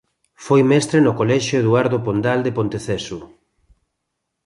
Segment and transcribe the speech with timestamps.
[0.45, 3.19] Foi mestre no colexio Eduardo Pondal de Ponteceso.